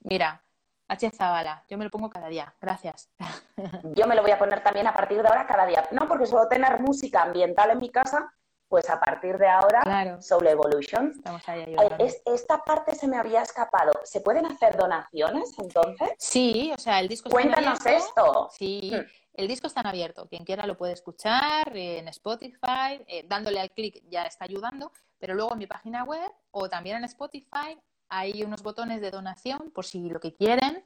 [0.00, 0.40] Mira,
[0.88, 1.10] H.
[1.10, 2.54] Zabala, yo me lo pongo cada día.
[2.60, 3.10] Gracias.
[3.96, 5.88] Yo me lo voy a poner también a partir de ahora cada día.
[5.90, 8.32] No porque suelo tener música ambiental en mi casa,
[8.68, 10.22] pues a partir de ahora, claro.
[10.22, 11.12] Soul Evolution.
[11.16, 13.92] Estamos ahí eh, esta parte se me había escapado.
[14.04, 16.10] ¿Se pueden hacer donaciones entonces?
[16.18, 18.50] Sí, o sea, el disco Cuéntanos esto.
[18.56, 18.92] Sí.
[18.94, 19.04] Hmm.
[19.36, 23.70] El disco está en abierto, quien quiera lo puede escuchar en Spotify, eh, dándole al
[23.70, 28.42] clic ya está ayudando, pero luego en mi página web o también en Spotify hay
[28.42, 30.82] unos botones de donación por si lo que quieren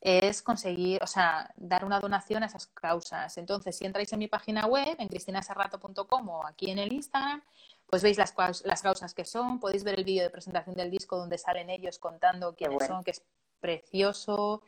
[0.00, 3.38] es conseguir, o sea, dar una donación a esas causas.
[3.38, 7.42] Entonces, si entráis en mi página web, en cristinasarrato.com o aquí en el Instagram,
[7.86, 11.16] pues veis las, las causas que son, podéis ver el vídeo de presentación del disco
[11.16, 13.22] donde salen ellos contando quiénes son, que es
[13.60, 14.62] precioso.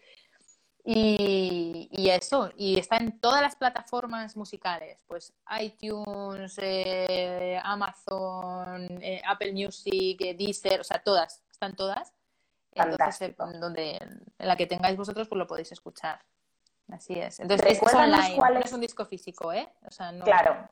[0.88, 9.53] Y, eso, y está en todas las plataformas musicales, pues iTunes, eh, Amazon, eh, Apple
[9.53, 12.14] Music, eh, Deezer, o sea, todas, están todas.
[12.70, 16.25] Entonces, donde, en la que tengáis vosotros, pues lo podéis escuchar.
[16.92, 17.40] Así es.
[17.40, 19.68] Entonces, es online, no es un disco físico, ¿eh?
[19.88, 20.25] O sea, no...
[20.25, 20.68] Claro.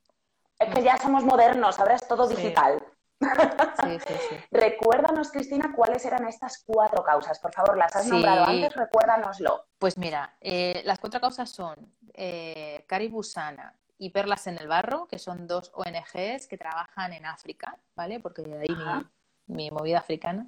[0.60, 2.78] Es que ya somos modernos, ahora es todo digital.
[2.78, 4.36] Sí, sí, sí.
[4.50, 7.38] Recuérdanos, Cristina, cuáles eran estas cuatro causas.
[7.38, 9.66] Por favor, las has nombrado antes, recuérdanoslo.
[9.78, 15.18] Pues mira, eh, las cuatro causas son eh, Caribusana y Perlas en el Barro, que
[15.18, 18.20] son dos ONGs que trabajan en África, ¿vale?
[18.20, 18.76] Porque de ahí
[19.46, 20.46] mi, movida africana.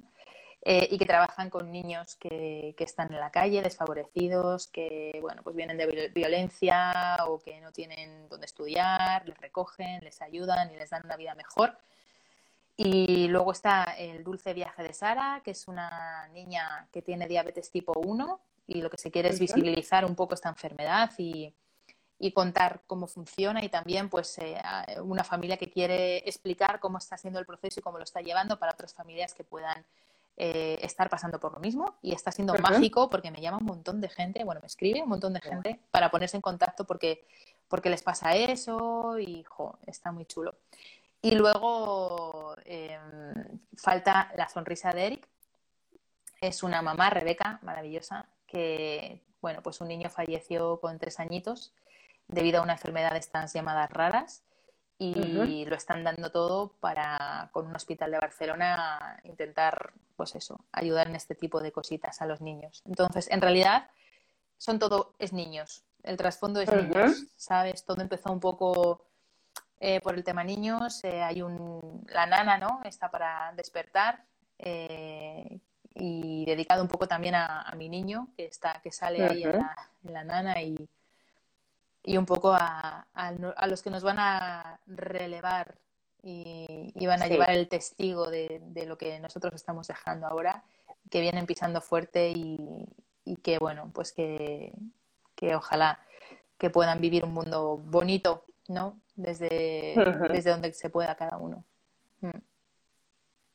[0.61, 5.41] eh, y que trabajan con niños que, que, están en la calle, desfavorecidos, que bueno,
[5.43, 10.75] pues vienen de violencia o que no tienen dónde estudiar, les recogen, les ayudan y
[10.75, 11.77] les dan una vida mejor.
[12.77, 17.71] Y luego está el dulce viaje de Sara, que es una niña que tiene diabetes
[17.71, 21.51] tipo 1 y lo que se quiere es visibilizar un poco esta enfermedad y,
[22.19, 24.61] y contar cómo funciona y también pues eh,
[25.01, 28.59] una familia que quiere explicar cómo está siendo el proceso y cómo lo está llevando
[28.59, 29.85] para otras familias que puedan
[30.35, 31.95] eh, estar pasando por lo mismo.
[32.01, 35.09] Y está siendo mágico porque me llama un montón de gente, bueno, me escribe un
[35.09, 37.25] montón de gente para ponerse en contacto porque,
[37.67, 40.55] porque les pasa eso y jo, está muy chulo.
[41.21, 45.27] Y luego em, falta la sonrisa de Eric.
[46.39, 51.73] Es una mamá, Rebeca, maravillosa, que, bueno, pues un niño falleció con tres añitos
[52.27, 54.43] debido a una enfermedad de estas llamadas raras
[54.99, 61.07] y lo están dando todo para con un hospital de Barcelona intentar pues eso ayudar
[61.07, 62.81] en este tipo de cositas a los niños.
[62.85, 63.89] Entonces en realidad
[64.57, 65.83] son todo es niños.
[66.01, 69.05] El trasfondo es niños sabes todo empezó un poco
[69.79, 74.23] eh, por el tema niños eh, hay un la nana no está para despertar
[74.57, 75.59] eh,
[75.93, 80.23] y dedicado un poco también a, mi niño que está que sale ahí en la
[80.23, 80.87] nana y
[82.07, 85.75] y un poco a, a, los que nos van a relevar
[86.23, 90.63] y, van a llevar el testigo de, de, lo que nosotros estamos dejando ahora,
[91.11, 92.87] que vienen pisando fuerte y,
[93.25, 94.71] y que, bueno, pues que,
[95.35, 95.99] que, ojalá
[96.57, 98.97] que puedan vivir un mundo bonito, ¿no?
[99.17, 99.95] Desde,
[100.31, 101.65] desde donde se pueda cada uno.
[102.21, 102.29] Mm.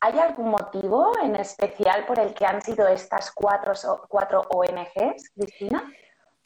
[0.01, 3.73] ¿Hay algún motivo en especial por el que han sido estas cuatro,
[4.09, 5.89] cuatro ONGs, Cristina?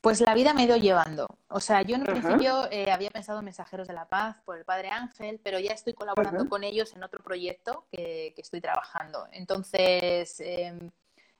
[0.03, 1.27] Pues la vida me ha ido llevando.
[1.49, 4.59] O sea, yo en un principio eh, había pensado en Mensajeros de la Paz por
[4.59, 9.27] el Padre Ángel, pero ya estoy colaborando con ellos en otro proyecto que, estoy trabajando.
[9.33, 10.91] Entonces, em,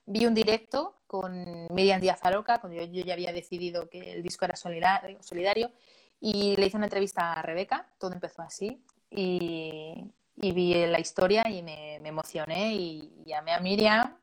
[0.07, 4.43] vi un directo con Miriam Díaz Aroca, cuando yo, ya había decidido que el disco
[4.43, 5.71] era solidario, solidario,
[6.19, 11.63] y le hice una entrevista a Rebeca, todo empezó así, y, vi la historia y
[11.63, 14.17] me, me emocioné y llamé a Miriam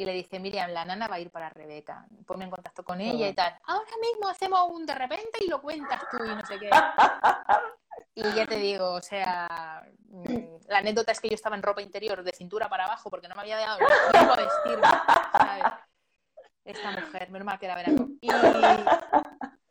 [0.00, 3.02] y le dije, Miriam, la nana va a ir para Rebeca, ponme en contacto con
[3.02, 3.54] ella y tal.
[3.64, 6.70] Ahora mismo hacemos un de repente y lo cuentas tú y no sé qué.
[8.14, 11.82] Y ya te digo, o sea, mm, la anécdota es que yo estaba en ropa
[11.82, 13.78] interior de cintura para abajo porque no me había dado
[14.10, 14.86] tiempo a vestirme,
[15.32, 15.64] ¿sabes?
[16.64, 18.08] Esta mujer, menos mal que era verano.
[18.20, 18.28] Y,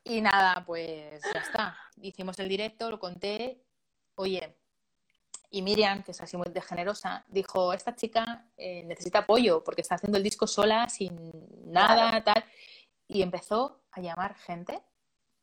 [0.10, 1.78] y nada, pues ya está.
[2.02, 3.64] Hicimos el directo, lo conté.
[4.16, 4.58] Oye,
[5.52, 9.82] y Miriam, que es así muy de generosa, dijo, esta chica eh, necesita apoyo porque
[9.82, 11.32] está haciendo el disco sola, sin
[11.72, 12.44] nada, tal.
[13.08, 14.82] Y empezó a llamar gente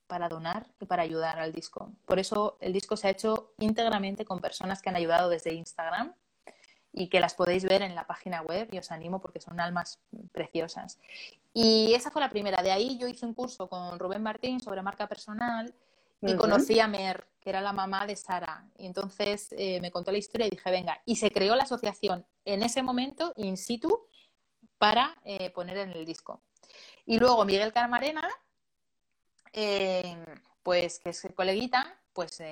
[0.06, 1.92] para donar y para ayudar al disco.
[2.04, 6.14] Por eso el disco se ha hecho íntegramente con personas que han ayudado desde Instagram
[6.96, 10.00] y que las podéis ver en la página web y os animo porque son almas
[10.32, 10.98] preciosas.
[11.52, 12.62] Y esa fue la primera.
[12.62, 15.74] De ahí yo hice un curso con Rubén Martín sobre marca personal
[16.22, 18.66] y conocí a Mer, que era la mamá de Sara.
[18.78, 22.26] Y entonces eh, me contó la historia y dije, venga, y se creó la asociación
[22.46, 24.08] en ese momento, in situ,
[24.78, 26.42] para eh, poner en el disco.
[27.04, 28.26] Y luego Miguel Carmarena,
[29.52, 30.16] eh,
[30.62, 32.42] pues que es coleguita, pues,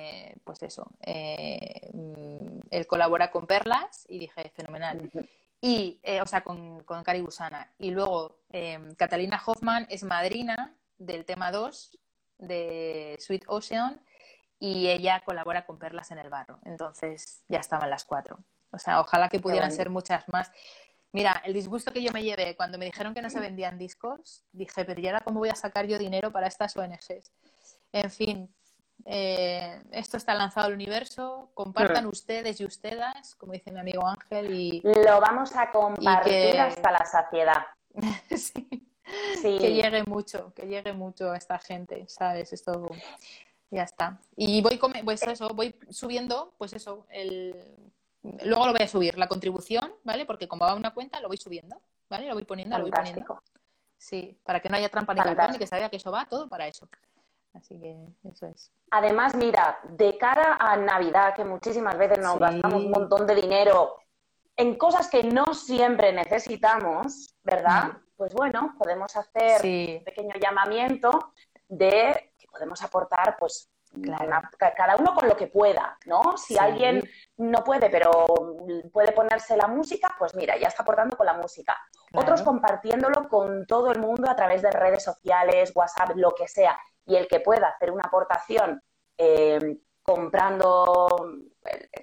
[0.45, 5.11] pues eso, él colabora con Perlas y dije, fenomenal.
[5.59, 7.73] Y, o sea, con, con Cari Gusana.
[7.79, 8.37] Y luego
[8.95, 11.99] Catalina Hoffman es madrina del tema 2
[12.37, 14.01] de Sweet Ocean
[14.59, 16.59] y ella colabora con Perlas en el Barro.
[16.63, 18.39] Entonces ya estaban las cuatro.
[18.71, 20.51] O sea, ojalá que pudieran ser muchas más.
[21.11, 24.43] Mira, el disgusto que yo me llevé cuando me dijeron que no se vendían discos,
[24.51, 27.31] dije, pero ¿y ahora cómo voy a sacar yo dinero para estas ONGs?
[27.93, 28.54] En fin,
[29.03, 34.53] eh, esto está lanzado al universo, compartan ustedes y ustedes, como dice mi amigo Ángel,
[34.53, 34.81] y...
[34.83, 37.65] Lo vamos a compartir hasta la saciedad.
[38.35, 38.87] sí.
[39.41, 42.51] Que llegue mucho, que llegue mucho a esta gente, ¿sabes?
[42.53, 42.87] Esto
[43.69, 44.19] ya está.
[44.35, 47.91] Y voy, pues eso, voy subiendo, pues eso, el...
[48.43, 50.25] luego lo voy a subir, la contribución, ¿vale?
[50.25, 51.79] Porque como va a una cuenta, lo voy subiendo,
[52.09, 52.27] ¿vale?
[52.27, 53.41] Lo voy poniendo, lo voy poniendo.
[53.97, 56.47] Sí, para que no haya trampa ni cartón y que se que eso va todo
[56.47, 56.87] para eso.
[57.55, 57.95] Así que
[58.29, 58.71] eso es.
[58.91, 63.95] Además, mira, de cara a Navidad, que muchísimas veces nos gastamos un montón de dinero
[64.57, 67.93] en cosas que no siempre necesitamos, ¿verdad?
[67.93, 69.61] Mm pues bueno, podemos hacer
[69.97, 71.33] un pequeño llamamiento
[71.67, 73.69] de que podemos aportar, pues,
[74.75, 76.37] cada uno con lo que pueda, ¿no?
[76.37, 77.01] Si alguien
[77.37, 78.25] no puede, pero
[78.91, 81.77] puede ponerse la música, pues mira, ya está aportando con la música.
[82.13, 86.77] Otros compartiéndolo con todo el mundo a través de redes sociales, WhatsApp, lo que sea.
[87.05, 88.81] Y el que pueda hacer una aportación
[89.17, 91.31] eh, comprando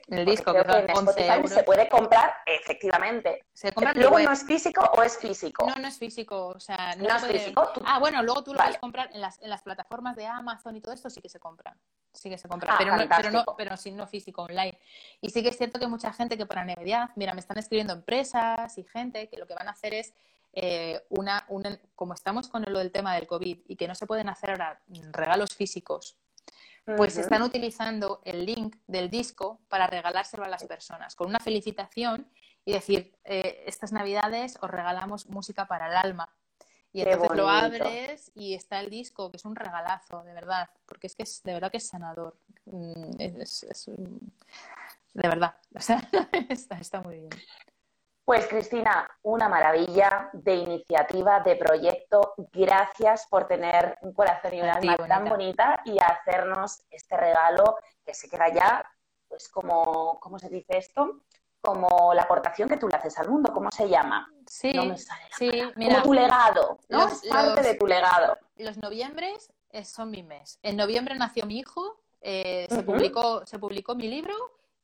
[0.09, 1.50] El disco, creo que en 11 Spotify euros.
[1.53, 3.44] se puede comprar, efectivamente.
[3.53, 4.24] Se compra Luego web.
[4.24, 5.66] no es físico o es físico.
[5.66, 8.53] No, no es físico, o sea, no, es puede- físico, tú- Ah, bueno, luego tú
[8.53, 8.70] lo Vale.
[8.70, 11.38] puedes comprar en las, en las plataformas de Amazon y todo esto sí que se
[11.38, 11.76] compra.
[12.12, 14.78] Sí que se compra, Ah, pero, no, pero, no, pero sí no físico, online.
[15.20, 17.92] Y sí que es cierto que mucha gente que para Navidad, mira, me están escribiendo
[17.92, 20.12] empresas y gente que lo que van a hacer es
[20.53, 24.07] eh, una, una- como estamos con lo del tema del COVID y que no se
[24.07, 24.82] pueden hacer ahora
[25.12, 26.18] regalos físicos,
[26.96, 32.28] pues están utilizando el link del disco para regalárselo a las personas, con una felicitación
[32.64, 36.28] y decir, eh, estas navidades os regalamos música para el alma.
[36.92, 40.68] Y Qué entonces lo abres y está el disco, que es un regalazo, de verdad,
[40.84, 42.36] porque es que es, de verdad que es sanador.
[42.66, 43.66] Mm, Es,
[45.14, 46.07] de verdad, o sea,
[46.50, 47.30] está, está muy bien.
[48.24, 52.34] Pues Cristina, una maravilla de iniciativa, de proyecto.
[52.52, 57.16] Gracias por tener un corazón y un A ti, alma tan bonita y hacernos este
[57.16, 58.88] regalo que se queda ya,
[59.28, 61.22] pues como, ¿cómo se dice esto?
[61.60, 64.28] Como la aportación que tú le haces al mundo, ¿cómo se llama?
[64.46, 67.04] Sí, No me sale sí, mira, como tu legado, ¿no?
[67.04, 68.38] los- es parte los- de tu legado.
[68.56, 70.58] los noviembres eh, son mi mes.
[70.62, 74.34] En noviembre nació mi hijo, eh, se, publicó, se publicó mi libro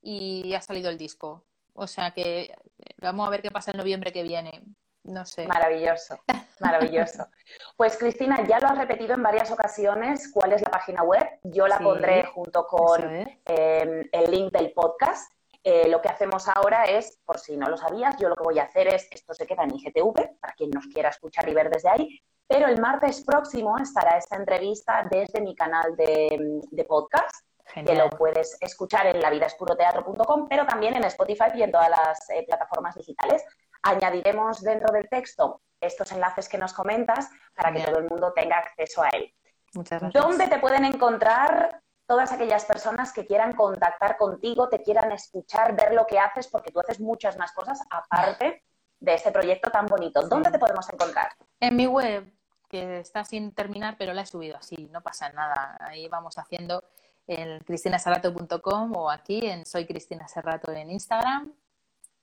[0.02, 1.44] y ha salido el disco.
[1.80, 2.54] O sea que eh,
[2.98, 4.62] vamos a ver qué pasa el noviembre que viene.
[5.04, 5.46] No sé.
[5.46, 6.18] Maravilloso,
[6.60, 7.28] maravilloso.
[7.76, 11.24] Pues Cristina, ya lo has repetido en varias ocasiones cuál es la página web.
[11.44, 13.28] Yo la Sí, pondré junto con es.
[13.46, 15.32] eh, el link del podcast.
[15.64, 18.58] Eh, lo que hacemos ahora es, por si no lo sabías, yo lo que voy
[18.58, 21.68] a hacer es, esto se queda en IGTV, para quien nos quiera escuchar y ver
[21.70, 27.44] desde ahí, pero el martes próximo estará esta entrevista desde mi canal de, de podcast,
[27.84, 32.44] que lo puedes escuchar en lavidaspuroteatro.com, pero también en Spotify y en todas las eh,
[32.46, 33.44] plataformas digitales.
[33.82, 38.58] Añadiremos dentro del texto estos enlaces que nos comentas para que todo el mundo tenga
[38.58, 39.32] acceso a él.
[39.74, 40.24] Muchas gracias.
[40.24, 45.92] ¿Dónde te pueden encontrar todas aquellas personas que quieran contactar contigo, te quieran escuchar, ver
[45.92, 48.64] lo que haces, porque tú haces muchas más cosas aparte
[48.98, 50.22] de este proyecto tan bonito?
[50.26, 51.32] ¿Dónde te podemos encontrar?
[51.60, 52.32] En mi web,
[52.68, 55.76] que está sin terminar, pero la he subido así, no pasa nada.
[55.80, 56.82] Ahí vamos haciendo
[57.28, 61.52] en cristinaserrato.com o aquí en Soy Cristina Serrato en Instagram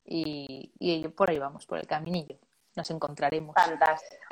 [0.04, 2.38] y, y por ahí vamos, por el caminillo.
[2.76, 3.56] Nos encontraremos.
[3.56, 4.26] Fantástico.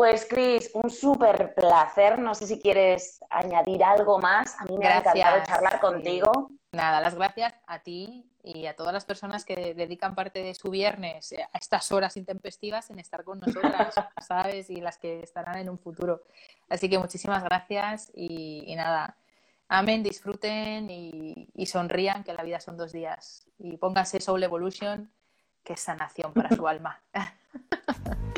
[0.00, 2.18] Pues Cris, un súper placer.
[2.18, 4.58] No sé si quieres añadir algo más.
[4.58, 6.50] A mí me ha encantado charlar contigo.
[6.72, 10.70] Nada, las gracias a ti y a todas las personas que dedican parte de su
[10.70, 13.94] viernes a estas horas intempestivas en estar con nosotras,
[14.26, 14.70] ¿sabes?
[14.70, 16.22] Y las que estarán en un futuro.
[16.70, 19.18] Así que muchísimas gracias y, y nada,
[19.70, 23.46] amen, disfruten y, sonrían, que la vida son dos días.
[23.58, 25.10] Y pónganse Soul Evolution,
[25.64, 27.02] que es sanación para su alma.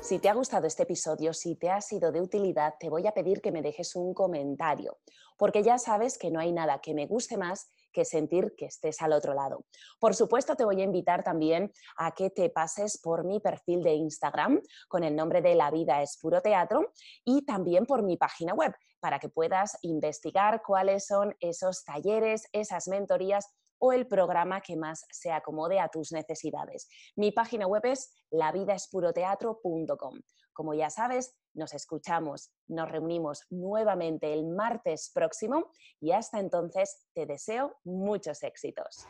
[0.00, 3.12] Si te ha gustado este episodio, si te ha sido de utilidad, te voy a
[3.12, 4.98] pedir que me dejes un comentario,
[5.38, 9.00] porque ya sabes que no hay nada que me guste más que sentir que estés
[9.00, 9.64] al otro lado.
[9.98, 13.94] Por supuesto, te voy a invitar también a que te pases por mi perfil de
[13.94, 16.92] Instagram con el nombre de La Vida es Puro Teatro
[17.24, 22.88] y también por mi página web para que puedas investigar cuáles son esos talleres, esas
[22.88, 26.88] mentorías o el programa que más se acomode a tus necesidades.
[27.16, 30.20] Mi página web es lavidaespuroteatro.com.
[30.52, 37.26] Como ya sabes, nos escuchamos, nos reunimos nuevamente el martes próximo y hasta entonces te
[37.26, 39.06] deseo muchos éxitos.